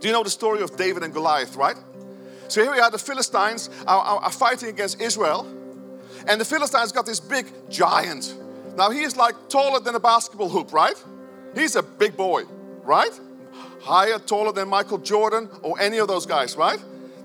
Do 0.00 0.08
you 0.08 0.12
know 0.12 0.22
the 0.22 0.30
story 0.30 0.62
of 0.62 0.76
David 0.76 1.02
and 1.02 1.12
Goliath, 1.12 1.56
right? 1.56 1.76
So 2.48 2.62
here 2.62 2.72
we 2.72 2.78
are, 2.78 2.90
the 2.90 2.98
Philistines 2.98 3.70
are, 3.86 3.98
are, 3.98 4.18
are 4.20 4.32
fighting 4.32 4.68
against 4.68 5.00
Israel. 5.00 5.46
And 6.26 6.40
the 6.40 6.44
Philistines 6.44 6.92
got 6.92 7.06
this 7.06 7.20
big 7.20 7.46
giant. 7.70 8.34
Now, 8.76 8.90
he 8.90 9.02
is 9.02 9.16
like 9.16 9.34
taller 9.48 9.80
than 9.80 9.94
a 9.94 10.00
basketball 10.00 10.48
hoop, 10.48 10.72
right? 10.72 11.02
He's 11.54 11.76
a 11.76 11.82
big 11.82 12.16
boy, 12.16 12.44
right? 12.82 13.12
Higher, 13.80 14.18
taller 14.18 14.52
than 14.52 14.68
Michael 14.68 14.98
Jordan 14.98 15.48
or 15.62 15.80
any 15.80 15.98
of 15.98 16.08
those 16.08 16.26
guys, 16.26 16.56
right? 16.56 16.78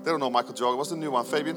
They 0.04 0.10
don't 0.10 0.20
know 0.20 0.30
Michael 0.30 0.54
Jordan. 0.54 0.78
What's 0.78 0.90
the 0.90 0.96
new 0.96 1.10
one, 1.10 1.24
Fabian? 1.24 1.56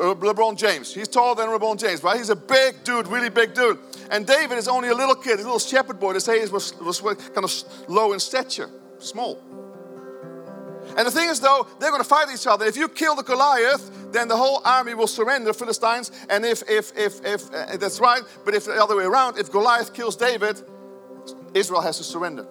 Uh, 0.00 0.14
LeBron 0.14 0.56
James. 0.56 0.94
He's 0.94 1.08
taller 1.08 1.34
than 1.34 1.48
LeBron 1.48 1.78
James, 1.78 2.02
right? 2.02 2.16
He's 2.16 2.30
a 2.30 2.36
big 2.36 2.82
dude, 2.84 3.06
really 3.06 3.28
big 3.28 3.52
dude. 3.52 3.78
And 4.10 4.26
David 4.26 4.56
is 4.56 4.66
only 4.66 4.88
a 4.88 4.94
little 4.94 5.14
kid, 5.14 5.34
a 5.34 5.42
little 5.42 5.58
shepherd 5.58 6.00
boy. 6.00 6.14
They 6.14 6.20
say 6.20 6.40
he 6.40 6.50
was, 6.50 6.74
was 6.80 7.00
kind 7.00 7.44
of 7.44 7.52
low 7.88 8.12
in 8.14 8.20
stature, 8.20 8.70
small. 8.98 9.38
And 10.96 11.06
the 11.06 11.10
thing 11.10 11.28
is, 11.28 11.38
though, 11.38 11.66
they're 11.78 11.90
going 11.90 12.02
to 12.02 12.08
fight 12.08 12.28
each 12.32 12.46
other. 12.46 12.64
If 12.64 12.76
you 12.76 12.88
kill 12.88 13.14
the 13.14 13.22
Goliath, 13.22 14.12
then 14.12 14.26
the 14.26 14.36
whole 14.36 14.60
army 14.64 14.94
will 14.94 15.06
surrender, 15.06 15.52
Philistines. 15.52 16.10
And 16.28 16.44
if, 16.44 16.62
if, 16.68 16.96
if, 16.96 17.24
if 17.24 17.52
uh, 17.52 17.76
that's 17.76 18.00
right, 18.00 18.22
but 18.44 18.54
if 18.54 18.64
the 18.64 18.82
other 18.82 18.96
way 18.96 19.04
around, 19.04 19.38
if 19.38 19.52
Goliath 19.52 19.92
kills 19.92 20.16
David, 20.16 20.60
Israel 21.54 21.82
has 21.82 21.98
to 21.98 22.04
surrender. 22.04 22.46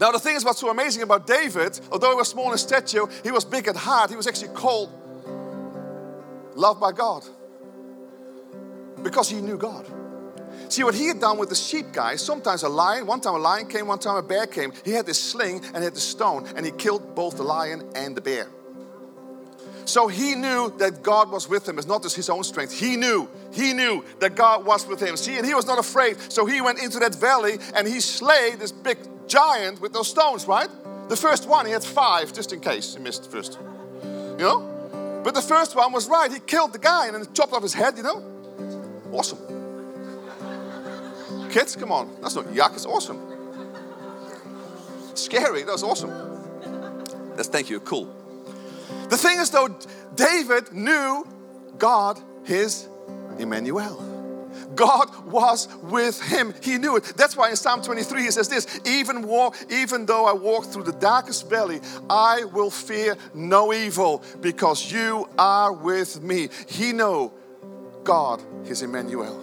Now, 0.00 0.10
the 0.10 0.18
thing 0.18 0.36
is, 0.36 0.44
what's 0.44 0.60
so 0.60 0.70
amazing 0.70 1.02
about 1.02 1.26
David, 1.26 1.78
although 1.92 2.10
he 2.10 2.16
was 2.16 2.28
small 2.28 2.50
in 2.52 2.58
stature, 2.58 3.04
he 3.22 3.30
was 3.30 3.44
big 3.44 3.68
at 3.68 3.76
heart. 3.76 4.10
He 4.10 4.16
was 4.16 4.26
actually 4.26 4.54
called 4.54 4.90
loved 6.54 6.80
by 6.80 6.92
God 6.92 7.24
because 9.02 9.28
he 9.28 9.40
knew 9.40 9.56
God. 9.56 9.86
See 10.68 10.82
what 10.82 10.94
he 10.94 11.06
had 11.06 11.20
done 11.20 11.38
with 11.38 11.50
the 11.50 11.54
sheep 11.54 11.92
guys, 11.92 12.22
sometimes 12.22 12.62
a 12.62 12.68
lion, 12.68 13.06
one 13.06 13.20
time 13.20 13.34
a 13.34 13.38
lion 13.38 13.68
came, 13.68 13.86
one 13.86 13.98
time 13.98 14.16
a 14.16 14.22
bear 14.22 14.46
came. 14.46 14.72
He 14.84 14.92
had 14.92 15.06
this 15.06 15.20
sling 15.20 15.62
and 15.66 15.76
he 15.78 15.84
had 15.84 15.94
the 15.94 16.00
stone, 16.00 16.46
and 16.56 16.64
he 16.64 16.72
killed 16.72 17.14
both 17.14 17.36
the 17.36 17.42
lion 17.42 17.90
and 17.94 18.16
the 18.16 18.20
bear. 18.20 18.48
So 19.84 20.08
he 20.08 20.34
knew 20.34 20.72
that 20.78 21.02
God 21.02 21.30
was 21.30 21.48
with 21.48 21.68
him. 21.68 21.76
It's 21.76 21.86
not 21.86 22.02
just 22.02 22.16
his 22.16 22.30
own 22.30 22.42
strength. 22.42 22.72
He 22.72 22.96
knew, 22.96 23.28
he 23.52 23.74
knew 23.74 24.02
that 24.20 24.34
God 24.34 24.64
was 24.64 24.86
with 24.86 25.00
him. 25.00 25.16
See, 25.16 25.36
and 25.36 25.46
he 25.46 25.54
was 25.54 25.66
not 25.66 25.78
afraid. 25.78 26.16
So 26.32 26.46
he 26.46 26.62
went 26.62 26.82
into 26.82 26.98
that 27.00 27.14
valley 27.14 27.58
and 27.76 27.86
he 27.86 28.00
slayed 28.00 28.58
this 28.60 28.72
big 28.72 28.96
giant 29.28 29.82
with 29.82 29.92
those 29.92 30.08
stones, 30.08 30.46
right? 30.46 30.68
The 31.10 31.16
first 31.16 31.46
one, 31.46 31.66
he 31.66 31.72
had 31.72 31.84
five, 31.84 32.32
just 32.32 32.54
in 32.54 32.60
case 32.60 32.94
he 32.94 33.02
missed 33.02 33.24
the 33.24 33.30
first. 33.30 33.58
You 34.38 34.44
know? 34.44 34.73
But 35.24 35.34
the 35.34 35.42
first 35.42 35.74
one 35.74 35.90
was 35.90 36.06
right. 36.06 36.30
He 36.30 36.38
killed 36.38 36.74
the 36.74 36.78
guy 36.78 37.06
and 37.06 37.16
then 37.16 37.32
chopped 37.32 37.54
off 37.54 37.62
his 37.62 37.72
head, 37.72 37.96
you 37.96 38.02
know? 38.02 38.22
Awesome. 39.10 39.38
Kids, 41.50 41.74
come 41.76 41.90
on. 41.90 42.14
That's 42.20 42.34
not 42.34 42.44
yuck, 42.46 42.74
it's 42.74 42.84
awesome. 42.84 43.18
Scary, 45.14 45.62
that's 45.62 45.82
awesome. 45.82 46.12
That's 47.36 47.48
thank 47.48 47.70
you, 47.70 47.80
cool. 47.80 48.14
The 49.08 49.16
thing 49.16 49.38
is, 49.38 49.50
though, 49.50 49.74
David 50.14 50.72
knew 50.72 51.26
God, 51.78 52.20
his 52.44 52.86
Emmanuel. 53.38 54.03
God 54.74 55.26
was 55.26 55.68
with 55.82 56.20
him. 56.22 56.54
He 56.62 56.78
knew 56.78 56.96
it. 56.96 57.04
That's 57.16 57.36
why 57.36 57.50
in 57.50 57.56
Psalm 57.56 57.82
23 57.82 58.22
he 58.22 58.30
says 58.30 58.48
this 58.48 58.80
even 58.84 59.22
walk, 59.22 59.56
even 59.70 60.06
though 60.06 60.26
I 60.26 60.32
walk 60.32 60.66
through 60.66 60.84
the 60.84 60.92
darkest 60.92 61.48
valley, 61.48 61.80
I 62.08 62.44
will 62.44 62.70
fear 62.70 63.16
no 63.34 63.72
evil 63.72 64.22
because 64.40 64.90
you 64.90 65.28
are 65.38 65.72
with 65.72 66.22
me. 66.22 66.48
He 66.68 66.92
know 66.92 67.32
God 68.02 68.42
is 68.66 68.82
Emmanuel. 68.82 69.40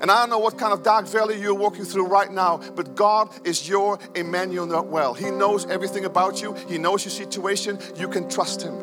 And 0.00 0.10
I 0.10 0.20
don't 0.20 0.30
know 0.30 0.38
what 0.38 0.58
kind 0.58 0.72
of 0.72 0.82
dark 0.82 1.06
valley 1.06 1.40
you're 1.40 1.54
walking 1.54 1.84
through 1.84 2.06
right 2.06 2.30
now, 2.30 2.58
but 2.74 2.94
God 2.94 3.30
is 3.46 3.66
your 3.68 3.98
Emmanuel. 4.14 4.84
well. 4.84 5.14
He 5.14 5.30
knows 5.30 5.66
everything 5.66 6.04
about 6.04 6.42
you, 6.42 6.52
He 6.68 6.78
knows 6.78 7.04
your 7.04 7.12
situation. 7.12 7.78
You 7.96 8.08
can 8.08 8.28
trust 8.28 8.62
Him. 8.62 8.74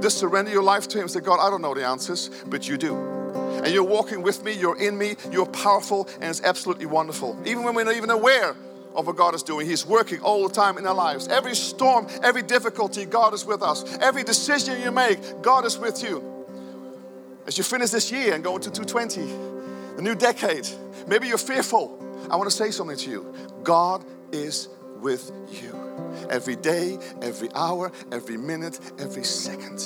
Just 0.00 0.18
surrender 0.18 0.50
your 0.50 0.62
life 0.62 0.88
to 0.88 0.98
Him. 0.98 1.08
Say, 1.08 1.20
God, 1.20 1.38
I 1.40 1.50
don't 1.50 1.62
know 1.62 1.74
the 1.74 1.86
answers, 1.86 2.30
but 2.46 2.66
you 2.68 2.78
do. 2.78 3.19
And 3.64 3.68
you're 3.68 3.82
walking 3.84 4.22
with 4.22 4.44
me, 4.44 4.52
you're 4.52 4.78
in 4.78 4.96
me, 4.96 5.16
you're 5.30 5.46
powerful, 5.46 6.08
and 6.14 6.24
it's 6.24 6.42
absolutely 6.42 6.86
wonderful. 6.86 7.38
Even 7.44 7.64
when 7.64 7.74
we're 7.74 7.84
not 7.84 7.96
even 7.96 8.10
aware 8.10 8.54
of 8.94 9.06
what 9.06 9.16
God 9.16 9.34
is 9.34 9.42
doing. 9.42 9.66
He's 9.66 9.86
working 9.86 10.20
all 10.20 10.46
the 10.48 10.54
time 10.54 10.78
in 10.78 10.86
our 10.86 10.94
lives. 10.94 11.28
Every 11.28 11.54
storm, 11.54 12.06
every 12.22 12.42
difficulty, 12.42 13.04
God 13.04 13.34
is 13.34 13.44
with 13.44 13.62
us. 13.62 13.84
Every 13.98 14.24
decision 14.24 14.80
you 14.82 14.90
make, 14.90 15.42
God 15.42 15.64
is 15.64 15.78
with 15.78 16.02
you. 16.02 16.24
As 17.46 17.56
you 17.56 17.64
finish 17.64 17.90
this 17.90 18.12
year 18.12 18.34
and 18.34 18.44
go 18.44 18.56
into 18.56 18.70
220, 18.70 19.96
the 19.96 20.02
new 20.02 20.14
decade, 20.14 20.68
maybe 21.06 21.28
you're 21.28 21.38
fearful. 21.38 21.98
I 22.30 22.36
want 22.36 22.50
to 22.50 22.56
say 22.56 22.70
something 22.70 22.96
to 22.96 23.10
you. 23.10 23.34
God 23.62 24.04
is 24.32 24.68
with 25.00 25.32
you 25.50 26.26
every 26.28 26.56
day, 26.56 26.98
every 27.22 27.48
hour, 27.54 27.90
every 28.12 28.36
minute, 28.36 28.78
every 28.98 29.24
second 29.24 29.80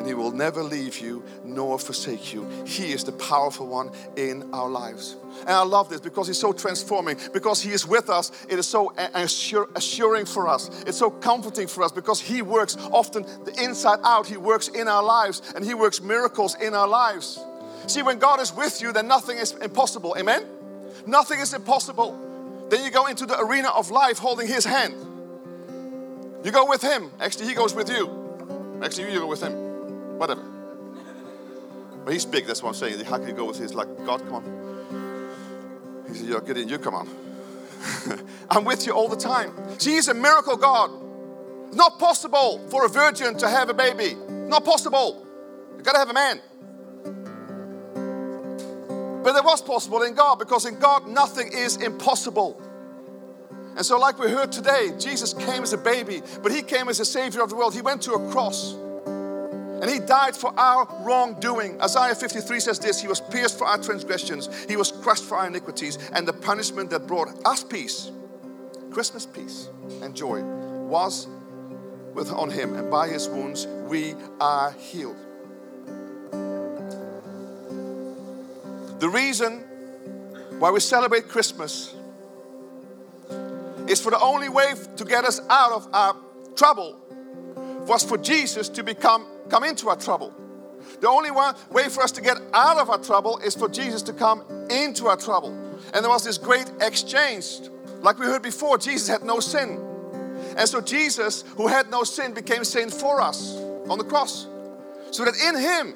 and 0.00 0.08
He 0.08 0.14
will 0.14 0.32
never 0.32 0.62
leave 0.62 0.98
you 0.98 1.22
nor 1.44 1.78
forsake 1.78 2.32
you. 2.32 2.48
He 2.66 2.92
is 2.92 3.04
the 3.04 3.12
powerful 3.12 3.66
one 3.66 3.90
in 4.16 4.48
our 4.54 4.70
lives. 4.70 5.16
And 5.40 5.50
I 5.50 5.62
love 5.62 5.90
this 5.90 6.00
because 6.00 6.26
He's 6.26 6.38
so 6.38 6.54
transforming, 6.54 7.18
because 7.34 7.60
He 7.60 7.70
is 7.72 7.86
with 7.86 8.08
us. 8.08 8.32
It 8.48 8.58
is 8.58 8.66
so 8.66 8.94
assuring 8.96 10.24
for 10.24 10.48
us, 10.48 10.84
it's 10.86 10.96
so 10.96 11.10
comforting 11.10 11.66
for 11.66 11.84
us 11.84 11.92
because 11.92 12.18
He 12.18 12.40
works 12.40 12.78
often 12.90 13.26
the 13.44 13.54
inside 13.62 13.98
out. 14.02 14.26
He 14.26 14.38
works 14.38 14.68
in 14.68 14.88
our 14.88 15.02
lives 15.02 15.42
and 15.54 15.62
He 15.62 15.74
works 15.74 16.00
miracles 16.00 16.56
in 16.58 16.72
our 16.72 16.88
lives. 16.88 17.38
See, 17.86 18.00
when 18.00 18.18
God 18.18 18.40
is 18.40 18.54
with 18.54 18.80
you, 18.80 18.94
then 18.94 19.06
nothing 19.06 19.36
is 19.36 19.52
impossible. 19.52 20.16
Amen? 20.18 20.46
Nothing 21.06 21.40
is 21.40 21.52
impossible. 21.52 22.18
Then 22.70 22.82
you 22.84 22.90
go 22.90 23.04
into 23.04 23.26
the 23.26 23.38
arena 23.38 23.68
of 23.68 23.90
life 23.90 24.16
holding 24.16 24.46
His 24.46 24.64
hand. 24.64 24.94
You 26.42 26.52
go 26.52 26.64
with 26.64 26.80
Him. 26.80 27.10
Actually, 27.20 27.48
He 27.48 27.54
goes 27.54 27.74
with 27.74 27.90
you. 27.90 28.80
Actually, 28.82 29.12
you 29.12 29.18
go 29.18 29.26
with 29.26 29.42
Him 29.42 29.69
whatever. 30.20 30.42
But 32.04 32.12
he's 32.12 32.26
big, 32.26 32.46
that's 32.46 32.62
what 32.62 32.70
I'm 32.70 32.74
saying. 32.74 33.02
How 33.06 33.16
can 33.16 33.28
you 33.28 33.34
go 33.34 33.46
with 33.46 33.58
his, 33.58 33.74
like, 33.74 33.88
God, 34.04 34.20
come 34.20 34.34
on. 34.34 36.04
He 36.08 36.14
said, 36.14 36.28
You're 36.28 36.56
in, 36.58 36.68
you 36.68 36.78
come 36.78 36.94
on. 36.94 37.08
I'm 38.50 38.64
with 38.64 38.86
you 38.86 38.92
all 38.92 39.08
the 39.08 39.16
time. 39.16 39.54
See, 39.78 39.92
he's 39.92 40.08
a 40.08 40.14
miracle 40.14 40.58
God. 40.58 40.90
It's 41.68 41.76
not 41.76 41.98
possible 41.98 42.58
for 42.68 42.84
a 42.84 42.88
virgin 42.88 43.38
to 43.38 43.48
have 43.48 43.70
a 43.70 43.74
baby. 43.74 44.14
Not 44.28 44.64
possible. 44.64 45.26
You 45.78 45.82
gotta 45.82 45.98
have 45.98 46.10
a 46.10 46.14
man. 46.14 46.40
But 49.22 49.36
it 49.36 49.44
was 49.44 49.62
possible 49.62 50.02
in 50.02 50.14
God 50.14 50.38
because 50.38 50.66
in 50.66 50.78
God 50.78 51.06
nothing 51.06 51.50
is 51.52 51.76
impossible. 51.76 52.60
And 53.76 53.86
so, 53.86 53.98
like 53.98 54.18
we 54.18 54.30
heard 54.30 54.52
today, 54.52 54.90
Jesus 54.98 55.32
came 55.32 55.62
as 55.62 55.72
a 55.72 55.78
baby, 55.78 56.22
but 56.42 56.52
he 56.52 56.60
came 56.60 56.88
as 56.88 57.00
a 57.00 57.04
savior 57.04 57.42
of 57.42 57.48
the 57.48 57.56
world. 57.56 57.72
He 57.72 57.82
went 57.82 58.02
to 58.02 58.12
a 58.14 58.30
cross. 58.30 58.76
And 59.80 59.90
he 59.90 59.98
died 59.98 60.36
for 60.36 60.52
our 60.58 60.86
wrongdoing. 61.00 61.80
Isaiah 61.80 62.14
53 62.14 62.60
says 62.60 62.78
this 62.78 63.00
He 63.00 63.08
was 63.08 63.20
pierced 63.20 63.58
for 63.58 63.66
our 63.66 63.78
transgressions, 63.78 64.48
He 64.66 64.76
was 64.76 64.92
crushed 64.92 65.24
for 65.24 65.38
our 65.38 65.46
iniquities, 65.46 65.98
and 66.12 66.28
the 66.28 66.32
punishment 66.32 66.90
that 66.90 67.06
brought 67.06 67.28
us 67.46 67.64
peace, 67.64 68.10
Christmas 68.90 69.24
peace 69.24 69.68
and 70.02 70.14
joy, 70.14 70.42
was 70.42 71.26
with 72.14 72.30
on 72.30 72.50
Him. 72.50 72.74
And 72.74 72.90
by 72.90 73.08
His 73.08 73.28
wounds 73.28 73.66
we 73.88 74.14
are 74.40 74.72
healed. 74.72 75.16
The 79.00 79.08
reason 79.08 79.64
why 80.58 80.70
we 80.70 80.80
celebrate 80.80 81.26
Christmas 81.26 81.94
is 83.88 83.98
for 83.98 84.10
the 84.10 84.20
only 84.20 84.50
way 84.50 84.74
to 84.96 85.04
get 85.06 85.24
us 85.24 85.40
out 85.48 85.72
of 85.72 85.88
our 85.94 86.14
trouble 86.54 86.98
was 87.86 88.04
for 88.04 88.18
Jesus 88.18 88.68
to 88.68 88.82
become 88.82 89.26
come 89.50 89.64
into 89.64 89.88
our 89.88 89.96
trouble. 89.96 90.34
The 91.00 91.08
only 91.08 91.30
one 91.30 91.54
way 91.70 91.88
for 91.88 92.02
us 92.02 92.12
to 92.12 92.20
get 92.20 92.38
out 92.52 92.78
of 92.78 92.90
our 92.90 92.98
trouble 92.98 93.38
is 93.38 93.54
for 93.54 93.68
Jesus 93.68 94.02
to 94.02 94.12
come 94.12 94.44
into 94.70 95.06
our 95.06 95.16
trouble. 95.16 95.50
And 95.94 96.04
there 96.04 96.10
was 96.10 96.24
this 96.24 96.38
great 96.38 96.70
exchange. 96.80 97.60
Like 98.00 98.18
we 98.18 98.26
heard 98.26 98.42
before, 98.42 98.78
Jesus 98.78 99.08
had 99.08 99.22
no 99.22 99.40
sin. 99.40 99.80
And 100.56 100.68
so 100.68 100.80
Jesus, 100.80 101.42
who 101.56 101.66
had 101.68 101.90
no 101.90 102.04
sin, 102.04 102.32
became 102.32 102.64
sin 102.64 102.90
for 102.90 103.20
us 103.20 103.56
on 103.88 103.98
the 103.98 104.04
cross. 104.04 104.46
So 105.10 105.24
that 105.24 105.34
in 105.36 105.58
him 105.58 105.94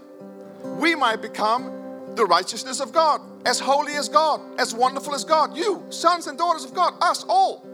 we 0.80 0.94
might 0.94 1.22
become 1.22 1.70
the 2.14 2.24
righteousness 2.24 2.80
of 2.80 2.92
God, 2.92 3.20
as 3.44 3.58
holy 3.58 3.94
as 3.94 4.08
God, 4.08 4.40
as 4.58 4.74
wonderful 4.74 5.14
as 5.14 5.24
God. 5.24 5.56
You, 5.56 5.84
sons 5.90 6.26
and 6.26 6.38
daughters 6.38 6.64
of 6.64 6.74
God, 6.74 6.94
us 7.02 7.24
all. 7.28 7.66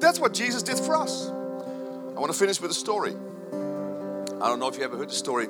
That's 0.00 0.18
what 0.18 0.34
Jesus 0.34 0.62
did 0.62 0.78
for 0.78 0.96
us. 0.96 1.28
I 1.28 2.20
want 2.20 2.32
to 2.32 2.38
finish 2.38 2.60
with 2.60 2.70
a 2.70 2.74
story. 2.74 3.14
I 4.44 4.48
don't 4.48 4.58
know 4.58 4.68
if 4.68 4.76
you 4.76 4.84
ever 4.84 4.98
heard 4.98 5.08
the 5.08 5.14
story. 5.14 5.48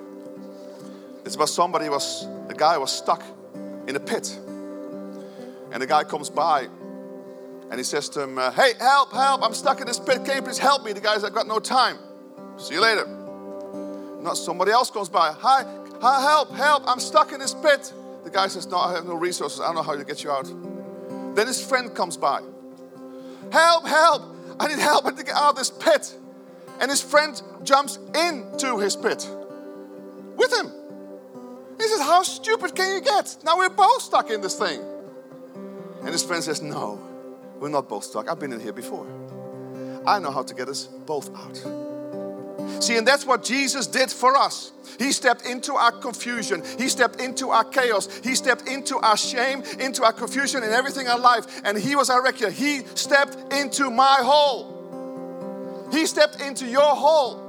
It's 1.24 1.34
about 1.34 1.48
somebody 1.48 1.88
was 1.88 2.28
a 2.48 2.54
guy 2.54 2.78
was 2.78 2.92
stuck 2.92 3.24
in 3.88 3.96
a 3.96 3.98
pit, 3.98 4.38
and 5.72 5.82
the 5.82 5.86
guy 5.88 6.04
comes 6.04 6.30
by, 6.30 6.68
and 7.70 7.74
he 7.76 7.82
says 7.82 8.08
to 8.10 8.22
him, 8.22 8.38
uh, 8.38 8.52
"Hey, 8.52 8.74
help, 8.78 9.12
help! 9.12 9.42
I'm 9.42 9.52
stuck 9.52 9.80
in 9.80 9.88
this 9.88 9.98
pit. 9.98 10.24
Can 10.24 10.36
you 10.36 10.42
please 10.42 10.58
help 10.58 10.84
me?" 10.84 10.92
The 10.92 11.00
guy 11.00 11.14
says, 11.14 11.24
"I 11.24 11.30
got 11.30 11.48
no 11.48 11.58
time. 11.58 11.98
See 12.56 12.74
you 12.74 12.80
later." 12.80 13.04
Not 14.22 14.36
somebody 14.36 14.70
else 14.70 14.92
comes 14.92 15.08
by. 15.08 15.32
Hi, 15.32 15.64
hi, 16.00 16.20
help, 16.20 16.52
help! 16.52 16.84
I'm 16.86 17.00
stuck 17.00 17.32
in 17.32 17.40
this 17.40 17.52
pit. 17.52 17.92
The 18.22 18.30
guy 18.30 18.46
says, 18.46 18.68
"No, 18.68 18.76
I 18.76 18.92
have 18.92 19.06
no 19.06 19.14
resources. 19.14 19.58
I 19.58 19.66
don't 19.66 19.74
know 19.74 19.82
how 19.82 19.96
to 19.96 20.04
get 20.04 20.22
you 20.22 20.30
out." 20.30 20.46
Then 21.34 21.48
his 21.48 21.60
friend 21.60 21.92
comes 21.96 22.16
by. 22.16 22.42
Help, 23.50 23.88
help! 23.88 24.22
I 24.60 24.68
need 24.68 24.78
help 24.78 25.04
to 25.04 25.24
get 25.24 25.34
out 25.34 25.50
of 25.50 25.56
this 25.56 25.70
pit. 25.70 26.14
And 26.80 26.90
his 26.90 27.00
friend 27.00 27.40
jumps 27.62 27.98
into 28.14 28.78
his 28.78 28.96
pit 28.96 29.28
with 30.36 30.52
him. 30.52 30.72
He 31.78 31.88
says, 31.88 32.00
How 32.00 32.22
stupid 32.22 32.74
can 32.74 32.94
you 32.94 33.00
get? 33.00 33.36
Now 33.44 33.56
we're 33.58 33.68
both 33.68 34.02
stuck 34.02 34.30
in 34.30 34.40
this 34.40 34.58
thing. 34.58 34.80
And 36.00 36.08
his 36.08 36.22
friend 36.22 36.42
says, 36.42 36.62
No, 36.62 37.00
we're 37.58 37.68
not 37.68 37.88
both 37.88 38.04
stuck. 38.04 38.28
I've 38.30 38.38
been 38.38 38.52
in 38.52 38.60
here 38.60 38.72
before. 38.72 39.06
I 40.06 40.18
know 40.18 40.30
how 40.30 40.42
to 40.42 40.54
get 40.54 40.68
us 40.68 40.86
both 40.86 41.34
out. 41.34 41.56
See, 42.82 42.96
and 42.96 43.06
that's 43.06 43.26
what 43.26 43.42
Jesus 43.42 43.86
did 43.86 44.10
for 44.10 44.36
us. 44.36 44.72
He 44.98 45.12
stepped 45.12 45.46
into 45.46 45.74
our 45.74 45.92
confusion. 45.92 46.62
He 46.78 46.88
stepped 46.88 47.20
into 47.20 47.50
our 47.50 47.64
chaos. 47.64 48.08
He 48.22 48.34
stepped 48.34 48.68
into 48.68 48.98
our 48.98 49.16
shame, 49.16 49.62
into 49.80 50.04
our 50.04 50.12
confusion, 50.12 50.62
and 50.62 50.72
everything 50.72 51.06
in 51.06 51.12
our 51.12 51.18
life. 51.18 51.62
And 51.64 51.78
He 51.78 51.96
was 51.96 52.10
our 52.10 52.22
wrecker. 52.22 52.50
He 52.50 52.80
stepped 52.94 53.52
into 53.52 53.90
my 53.90 54.18
hole. 54.20 54.73
He 55.94 56.06
stepped 56.06 56.40
into 56.40 56.66
your 56.66 56.96
hole. 56.96 57.40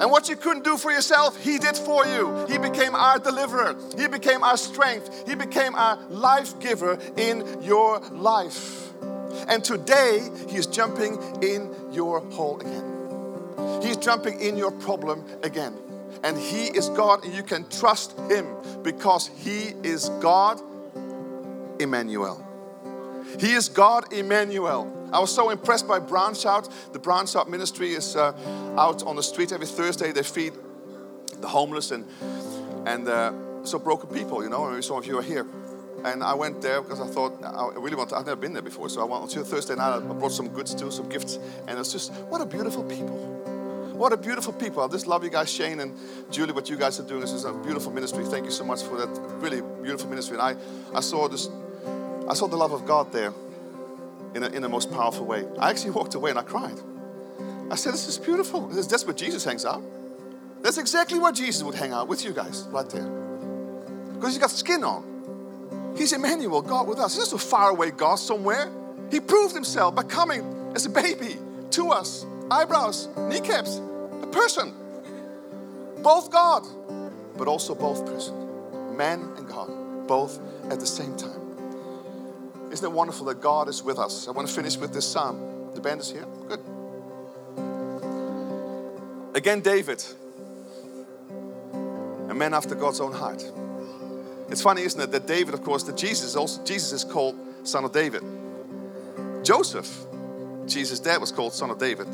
And 0.00 0.10
what 0.12 0.28
you 0.28 0.36
couldn't 0.36 0.62
do 0.62 0.76
for 0.76 0.92
yourself, 0.92 1.36
He 1.42 1.58
did 1.58 1.76
for 1.76 2.06
you. 2.06 2.46
He 2.46 2.58
became 2.58 2.94
our 2.94 3.18
deliverer. 3.18 3.76
He 3.96 4.06
became 4.06 4.44
our 4.44 4.56
strength. 4.56 5.26
He 5.26 5.34
became 5.34 5.74
our 5.74 5.98
life 6.08 6.60
giver 6.60 6.98
in 7.16 7.62
your 7.62 7.98
life. 8.10 8.92
And 9.48 9.64
today, 9.64 10.28
He's 10.48 10.66
jumping 10.66 11.18
in 11.42 11.74
your 11.90 12.20
hole 12.30 12.60
again. 12.60 13.82
He's 13.82 13.96
jumping 13.96 14.40
in 14.40 14.56
your 14.56 14.70
problem 14.70 15.24
again. 15.42 15.74
And 16.22 16.36
He 16.36 16.66
is 16.66 16.90
God, 16.90 17.24
and 17.24 17.32
you 17.32 17.42
can 17.42 17.68
trust 17.70 18.16
Him 18.30 18.46
because 18.82 19.28
He 19.28 19.74
is 19.82 20.10
God, 20.20 20.60
Emmanuel. 21.80 22.44
He 23.40 23.52
is 23.52 23.68
God, 23.68 24.12
Emmanuel. 24.12 24.97
I 25.12 25.20
was 25.20 25.34
so 25.34 25.50
impressed 25.50 25.88
by 25.88 25.98
Branch 25.98 26.44
Out. 26.44 26.68
The 26.92 26.98
Branch 26.98 27.34
Out 27.34 27.50
ministry 27.50 27.92
is 27.92 28.16
uh, 28.16 28.32
out 28.76 29.02
on 29.04 29.16
the 29.16 29.22
street 29.22 29.52
every 29.52 29.66
Thursday. 29.66 30.12
They 30.12 30.22
feed 30.22 30.52
the 31.40 31.48
homeless 31.48 31.90
and 31.90 32.04
and 32.86 33.08
uh, 33.08 33.32
so 33.64 33.78
broken 33.78 34.10
people. 34.10 34.42
You 34.42 34.50
know, 34.50 34.80
some 34.80 34.96
of 34.96 35.06
you 35.06 35.18
are 35.18 35.22
here. 35.22 35.46
And 36.04 36.22
I 36.22 36.32
went 36.34 36.62
there 36.62 36.80
because 36.80 37.00
I 37.00 37.06
thought 37.06 37.42
I 37.42 37.76
really 37.76 37.96
want. 37.96 38.10
To, 38.10 38.16
I've 38.16 38.26
never 38.26 38.40
been 38.40 38.52
there 38.52 38.62
before, 38.62 38.88
so 38.88 39.00
I 39.00 39.04
went 39.04 39.36
on 39.36 39.44
Thursday 39.44 39.74
night. 39.74 39.96
I 39.96 40.00
brought 40.00 40.32
some 40.32 40.48
goods 40.48 40.74
too, 40.74 40.90
some 40.90 41.08
gifts, 41.08 41.38
and 41.66 41.78
it's 41.78 41.90
just 41.90 42.12
what 42.28 42.40
a 42.40 42.46
beautiful 42.46 42.84
people. 42.84 43.16
What 43.98 44.12
a 44.12 44.16
beautiful 44.16 44.52
people. 44.52 44.84
I 44.84 44.86
just 44.86 45.08
love 45.08 45.24
you 45.24 45.30
guys, 45.30 45.52
Shane 45.52 45.80
and 45.80 45.98
Julie, 46.30 46.52
what 46.52 46.70
you 46.70 46.76
guys 46.76 47.00
are 47.00 47.02
doing. 47.02 47.20
This 47.20 47.32
is 47.32 47.44
a 47.44 47.52
beautiful 47.52 47.90
ministry. 47.90 48.24
Thank 48.24 48.44
you 48.44 48.52
so 48.52 48.64
much 48.64 48.82
for 48.82 48.96
that 48.96 49.08
really 49.40 49.60
beautiful 49.82 50.08
ministry. 50.08 50.38
And 50.38 50.42
I, 50.42 50.96
I 50.96 51.00
saw 51.00 51.26
this, 51.26 51.48
I 52.28 52.34
saw 52.34 52.46
the 52.46 52.56
love 52.56 52.70
of 52.70 52.86
God 52.86 53.10
there 53.10 53.32
in, 54.34 54.42
a, 54.42 54.48
in 54.48 54.62
the 54.62 54.68
most 54.68 54.90
powerful 54.90 55.26
way. 55.26 55.44
I 55.58 55.70
actually 55.70 55.90
walked 55.90 56.14
away 56.14 56.30
and 56.30 56.38
I 56.38 56.42
cried. 56.42 56.78
I 57.70 57.74
said, 57.74 57.92
This 57.92 58.08
is 58.08 58.18
beautiful. 58.18 58.68
This, 58.68 58.86
That's 58.86 59.04
where 59.04 59.14
Jesus 59.14 59.44
hangs 59.44 59.64
out. 59.64 59.82
That's 60.62 60.78
exactly 60.78 61.18
where 61.18 61.32
Jesus 61.32 61.62
would 61.62 61.74
hang 61.74 61.92
out 61.92 62.08
with 62.08 62.24
you 62.24 62.32
guys 62.32 62.64
right 62.70 62.88
there. 62.90 63.06
Because 64.14 64.30
he's 64.30 64.38
got 64.38 64.50
skin 64.50 64.82
on. 64.82 65.94
He's 65.96 66.12
Emmanuel, 66.12 66.62
God 66.62 66.88
with 66.88 66.98
us. 66.98 67.16
He's 67.16 67.32
not 67.32 67.40
a 67.40 67.44
faraway 67.44 67.90
God 67.90 68.16
somewhere. 68.16 68.70
He 69.10 69.20
proved 69.20 69.54
himself 69.54 69.94
by 69.94 70.02
coming 70.02 70.72
as 70.74 70.86
a 70.86 70.90
baby 70.90 71.36
to 71.70 71.90
us. 71.90 72.26
Eyebrows, 72.50 73.08
kneecaps, 73.16 73.80
a 74.22 74.26
person. 74.26 74.74
Both 76.02 76.30
God, 76.30 76.66
but 77.36 77.48
also 77.48 77.74
both 77.74 78.06
person. 78.06 78.96
Man 78.96 79.20
and 79.36 79.46
God, 79.48 80.06
both 80.06 80.40
at 80.70 80.80
the 80.80 80.86
same 80.86 81.16
time. 81.16 81.37
Isn't 82.70 82.84
it 82.84 82.92
wonderful 82.92 83.26
that 83.26 83.40
God 83.40 83.68
is 83.68 83.82
with 83.82 83.98
us? 83.98 84.28
I 84.28 84.32
want 84.32 84.48
to 84.48 84.54
finish 84.54 84.76
with 84.76 84.92
this 84.92 85.06
psalm. 85.06 85.70
The 85.74 85.80
band 85.80 86.00
is 86.00 86.10
here. 86.10 86.26
Good. 86.48 86.60
Again, 89.34 89.60
David, 89.60 90.04
a 92.28 92.34
man 92.34 92.54
after 92.54 92.74
God's 92.74 93.00
own 93.00 93.12
heart. 93.12 93.44
It's 94.50 94.62
funny, 94.62 94.82
isn't 94.82 95.00
it, 95.00 95.12
that 95.12 95.26
David, 95.26 95.54
of 95.54 95.62
course, 95.62 95.82
that 95.84 95.96
Jesus 95.96 96.34
also 96.34 96.62
Jesus 96.64 96.92
is 96.92 97.04
called 97.04 97.36
son 97.62 97.84
of 97.84 97.92
David. 97.92 98.22
Joseph, 99.44 100.04
Jesus' 100.66 101.00
dad, 101.00 101.20
was 101.20 101.32
called 101.32 101.52
son 101.52 101.70
of 101.70 101.78
David. 101.78 102.08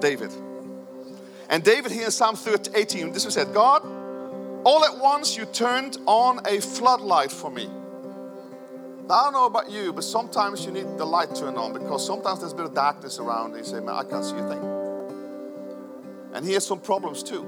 David. 0.00 0.30
And 1.48 1.62
David 1.62 1.92
here 1.92 2.06
in 2.06 2.10
Psalm 2.10 2.36
18, 2.74 3.12
this 3.12 3.24
was 3.24 3.34
said, 3.34 3.54
God, 3.54 3.82
all 4.64 4.84
at 4.84 4.98
once 4.98 5.36
you 5.36 5.44
turned 5.46 5.98
on 6.06 6.40
a 6.46 6.60
floodlight 6.60 7.30
for 7.30 7.50
me. 7.50 7.68
I 9.10 9.24
don't 9.24 9.34
know 9.34 9.44
about 9.44 9.70
you, 9.70 9.92
but 9.92 10.02
sometimes 10.02 10.64
you 10.64 10.72
need 10.72 10.96
the 10.96 11.04
light 11.04 11.34
turned 11.34 11.58
on 11.58 11.74
because 11.74 12.06
sometimes 12.06 12.40
there's 12.40 12.52
a 12.52 12.56
bit 12.56 12.64
of 12.64 12.74
darkness 12.74 13.18
around 13.18 13.54
and 13.54 13.58
you 13.58 13.64
say, 13.64 13.78
man, 13.80 13.94
I 13.94 14.02
can't 14.02 14.24
see 14.24 14.36
a 14.36 14.48
thing. 14.48 14.64
And 16.32 16.44
he 16.44 16.54
has 16.54 16.66
some 16.66 16.80
problems 16.80 17.22
too. 17.22 17.42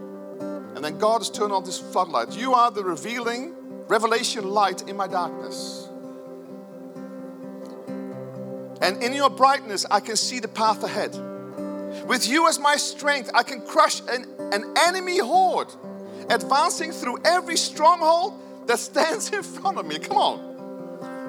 And 0.75 0.85
then 0.85 0.99
God 0.99 1.19
has 1.19 1.31
turned 1.31 1.53
on 1.53 1.65
this 1.65 1.79
floodlight. 1.79 2.37
You 2.37 2.53
are 2.53 2.71
the 2.71 2.85
revealing, 2.85 3.55
revelation 3.89 4.47
light 4.51 4.87
in 4.87 4.97
my 4.97 5.07
darkness. 5.07 5.89
And 8.83 9.03
in 9.03 9.15
your 9.15 9.31
brightness, 9.31 9.87
I 9.91 10.01
can 10.01 10.17
see 10.17 10.41
the 10.41 10.49
path 10.49 10.85
ahead. 10.85 11.17
With 12.07 12.29
you 12.29 12.49
as 12.49 12.59
my 12.59 12.77
strength, 12.77 13.31
I 13.33 13.43
can 13.43 13.63
crush 13.63 14.01
an, 14.01 14.27
an 14.53 14.75
enemy 14.77 15.19
horde, 15.19 15.73
advancing 16.29 16.93
through 16.93 17.21
every 17.25 17.57
stronghold 17.57 18.39
that 18.67 18.79
stands 18.79 19.31
in 19.33 19.43
front 19.43 19.79
of 19.79 19.87
me. 19.87 19.99
Come 19.99 20.19
on. 20.19 20.56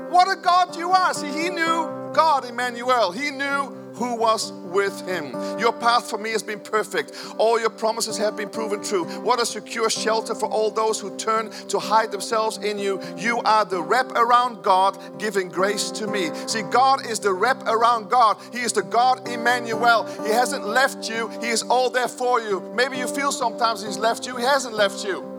What 0.10 0.32
a 0.32 0.40
God 0.40 0.76
you 0.76 0.92
are. 0.92 1.14
See, 1.14 1.28
he 1.28 1.50
knew 1.50 2.12
God, 2.14 2.46
Emmanuel. 2.46 3.12
He 3.12 3.32
knew 3.32 3.78
who 3.98 4.16
was 4.16 4.52
with 4.52 5.08
him. 5.08 5.32
Your 5.60 5.74
path 5.74 6.10
for 6.10 6.18
me 6.18 6.30
has 6.32 6.44
been 6.44 6.60
perfect. 6.60 7.14
All 7.38 7.60
your 7.60 7.70
promises 7.70 8.18
have 8.18 8.38
been 8.38 8.50
proven 8.50 8.84
true. 8.84 9.06
What 9.22 9.42
a 9.42 9.46
secure 9.46 9.90
shelter 9.90 10.36
for 10.36 10.48
all 10.48 10.70
those 10.70 11.00
who 11.00 11.16
turn 11.18 11.50
to 11.70 11.80
hide 11.80 12.12
themselves 12.12 12.58
in 12.58 12.78
you. 12.78 13.02
You 13.18 13.40
are 13.40 13.66
the 13.66 13.82
wrap 13.82 14.12
around 14.12 14.64
God 14.64 14.98
giving 15.18 15.50
grace 15.50 15.90
to 15.92 16.08
me. 16.08 16.30
See, 16.46 16.62
God 16.62 17.06
is 17.08 17.20
the 17.20 17.34
wrap 17.34 17.64
around 17.68 18.10
God. 18.10 18.38
He 18.54 18.60
is 18.60 18.74
the 18.74 18.84
God 18.84 19.28
Emmanuel. 19.28 20.06
He 20.24 20.32
hasn't 20.32 20.66
left 20.66 21.10
you, 21.10 21.30
He 21.42 21.48
is 21.48 21.64
all 21.64 21.90
there 21.90 22.08
for 22.08 22.40
you. 22.40 22.62
Maybe 22.76 22.98
you 22.98 23.08
feel 23.08 23.32
sometimes 23.32 23.84
He's 23.84 23.98
left 23.98 24.28
you, 24.28 24.38
He 24.38 24.44
hasn't 24.44 24.76
left 24.76 25.04
you. 25.04 25.37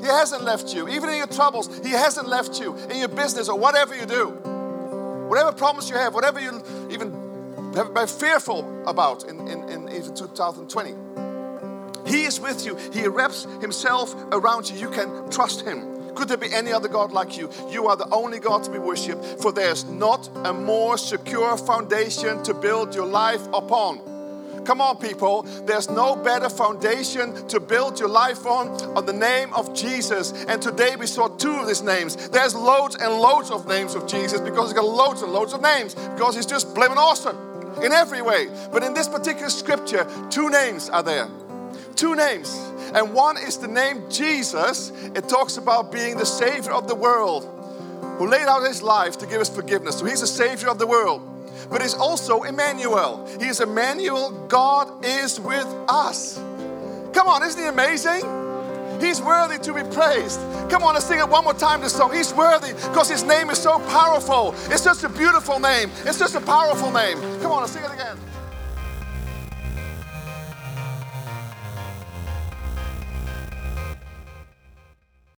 He 0.00 0.06
hasn't 0.06 0.44
left 0.44 0.74
you. 0.74 0.88
Even 0.88 1.08
in 1.08 1.16
your 1.16 1.26
troubles, 1.26 1.68
He 1.84 1.90
hasn't 1.90 2.28
left 2.28 2.60
you. 2.60 2.74
In 2.90 2.98
your 2.98 3.08
business 3.08 3.48
or 3.48 3.58
whatever 3.58 3.96
you 3.96 4.06
do. 4.06 4.28
Whatever 5.28 5.52
problems 5.52 5.90
you 5.90 5.96
have, 5.96 6.14
whatever 6.14 6.40
you 6.40 6.62
even 6.90 7.72
have 7.74 7.92
been 7.92 8.06
fearful 8.06 8.64
about 8.86 9.24
in, 9.24 9.40
in, 9.48 9.68
in 9.68 9.88
even 9.88 10.14
2020. 10.14 10.94
He 12.06 12.24
is 12.24 12.40
with 12.40 12.64
you. 12.64 12.76
He 12.92 13.06
wraps 13.08 13.46
himself 13.60 14.14
around 14.32 14.70
you. 14.70 14.76
You 14.76 14.90
can 14.90 15.30
trust 15.30 15.62
him. 15.62 16.14
Could 16.14 16.28
there 16.28 16.38
be 16.38 16.52
any 16.52 16.72
other 16.72 16.88
God 16.88 17.12
like 17.12 17.36
you? 17.36 17.50
You 17.68 17.88
are 17.88 17.96
the 17.96 18.08
only 18.10 18.38
God 18.38 18.64
to 18.64 18.70
be 18.70 18.78
worshipped, 18.78 19.42
for 19.42 19.52
there's 19.52 19.84
not 19.84 20.30
a 20.44 20.52
more 20.52 20.96
secure 20.96 21.56
foundation 21.58 22.42
to 22.44 22.54
build 22.54 22.94
your 22.94 23.06
life 23.06 23.46
upon. 23.52 24.00
Come 24.64 24.80
on, 24.80 24.96
people. 24.96 25.42
There's 25.42 25.88
no 25.90 26.16
better 26.16 26.48
foundation 26.48 27.46
to 27.48 27.60
build 27.60 27.98
your 28.00 28.08
life 28.08 28.46
on 28.46 28.68
on 28.96 29.06
the 29.06 29.12
name 29.12 29.52
of 29.54 29.74
Jesus. 29.74 30.32
And 30.44 30.60
today 30.60 30.96
we 30.96 31.06
saw 31.06 31.28
two 31.28 31.52
of 31.52 31.66
these 31.66 31.82
names. 31.82 32.28
There's 32.28 32.54
loads 32.54 32.96
and 32.96 33.12
loads 33.20 33.50
of 33.50 33.68
names 33.68 33.94
of 33.94 34.06
Jesus 34.06 34.40
because 34.40 34.70
he's 34.70 34.78
got 34.78 34.84
loads 34.86 35.22
and 35.22 35.32
loads 35.32 35.52
of 35.52 35.62
names 35.62 35.94
because 35.94 36.34
he's 36.34 36.46
just 36.46 36.74
blaming 36.74 36.98
awesome 36.98 37.36
in 37.82 37.92
every 37.92 38.22
way. 38.22 38.48
But 38.72 38.82
in 38.82 38.94
this 38.94 39.08
particular 39.08 39.50
scripture, 39.50 40.06
two 40.30 40.50
names 40.50 40.88
are 40.88 41.02
there. 41.02 41.28
Two 41.94 42.14
names. 42.14 42.54
And 42.94 43.12
one 43.12 43.36
is 43.36 43.58
the 43.58 43.68
name 43.68 44.10
Jesus. 44.10 44.90
It 45.14 45.28
talks 45.28 45.56
about 45.56 45.92
being 45.92 46.16
the 46.16 46.26
Savior 46.26 46.72
of 46.72 46.88
the 46.88 46.94
world 46.94 47.52
who 48.18 48.26
laid 48.26 48.46
out 48.46 48.62
his 48.66 48.82
life 48.82 49.18
to 49.18 49.26
give 49.26 49.40
us 49.40 49.48
forgiveness. 49.48 49.98
So 49.98 50.06
he's 50.06 50.20
the 50.20 50.26
Savior 50.26 50.68
of 50.68 50.78
the 50.78 50.86
world. 50.86 51.35
But 51.70 51.82
he's 51.82 51.94
also 51.94 52.42
Emmanuel. 52.42 53.28
He 53.40 53.46
is 53.46 53.60
Emmanuel. 53.60 54.30
God 54.48 55.04
is 55.04 55.40
with 55.40 55.66
us. 55.88 56.36
Come 57.12 57.28
on, 57.28 57.42
isn't 57.42 57.60
he 57.60 57.66
amazing? 57.68 58.22
He's 59.00 59.20
worthy 59.20 59.58
to 59.58 59.74
be 59.74 59.82
praised. 59.94 60.40
Come 60.70 60.82
on, 60.82 60.94
let's 60.94 61.06
sing 61.06 61.18
it 61.18 61.28
one 61.28 61.44
more 61.44 61.54
time 61.54 61.80
this 61.80 61.94
song. 61.94 62.14
He's 62.14 62.32
worthy 62.32 62.72
because 62.72 63.08
his 63.08 63.22
name 63.22 63.50
is 63.50 63.58
so 63.58 63.78
powerful. 63.90 64.54
It's 64.70 64.84
just 64.84 65.04
a 65.04 65.08
beautiful 65.08 65.58
name. 65.58 65.90
It's 66.04 66.18
just 66.18 66.34
a 66.34 66.40
powerful 66.40 66.90
name. 66.90 67.18
Come 67.40 67.52
on, 67.52 67.60
let's 67.60 67.72
sing 67.72 67.84
it 67.84 67.92
again. 67.92 68.16